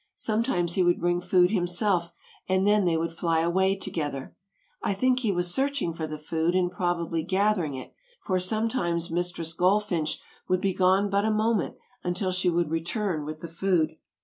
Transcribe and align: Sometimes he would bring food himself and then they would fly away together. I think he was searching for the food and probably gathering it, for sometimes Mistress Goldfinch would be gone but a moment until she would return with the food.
Sometimes 0.15 0.73
he 0.73 0.81
would 0.81 0.97
bring 0.99 1.21
food 1.21 1.51
himself 1.51 2.11
and 2.49 2.65
then 2.65 2.85
they 2.85 2.97
would 2.97 3.11
fly 3.11 3.41
away 3.41 3.75
together. 3.75 4.35
I 4.81 4.95
think 4.95 5.19
he 5.19 5.31
was 5.31 5.53
searching 5.53 5.93
for 5.93 6.07
the 6.07 6.17
food 6.17 6.55
and 6.55 6.71
probably 6.71 7.21
gathering 7.21 7.75
it, 7.75 7.93
for 8.23 8.39
sometimes 8.39 9.11
Mistress 9.11 9.53
Goldfinch 9.53 10.17
would 10.47 10.59
be 10.59 10.73
gone 10.73 11.11
but 11.11 11.23
a 11.23 11.29
moment 11.29 11.75
until 12.03 12.31
she 12.31 12.49
would 12.49 12.71
return 12.71 13.25
with 13.25 13.41
the 13.41 13.47
food. 13.47 13.95